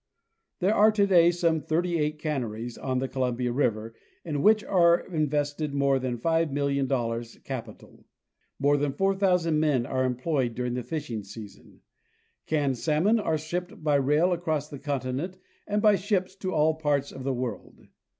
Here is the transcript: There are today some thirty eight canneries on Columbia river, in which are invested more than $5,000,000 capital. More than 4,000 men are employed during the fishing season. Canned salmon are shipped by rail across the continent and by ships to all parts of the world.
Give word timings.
There 0.61 0.73
are 0.73 0.91
today 0.91 1.29
some 1.29 1.61
thirty 1.61 1.99
eight 1.99 2.17
canneries 2.17 2.75
on 2.75 2.99
Columbia 3.07 3.51
river, 3.51 3.93
in 4.25 4.41
which 4.41 4.63
are 4.63 4.99
invested 4.99 5.75
more 5.75 5.99
than 5.99 6.17
$5,000,000 6.17 7.43
capital. 7.43 8.07
More 8.57 8.77
than 8.77 8.93
4,000 8.93 9.59
men 9.59 9.85
are 9.85 10.03
employed 10.03 10.55
during 10.55 10.73
the 10.73 10.81
fishing 10.81 11.21
season. 11.23 11.81
Canned 12.47 12.79
salmon 12.79 13.19
are 13.19 13.37
shipped 13.37 13.83
by 13.83 13.93
rail 13.93 14.33
across 14.33 14.69
the 14.69 14.79
continent 14.79 15.37
and 15.67 15.83
by 15.83 15.97
ships 15.97 16.35
to 16.37 16.51
all 16.51 16.73
parts 16.73 17.11
of 17.11 17.23
the 17.23 17.35
world. 17.35 17.85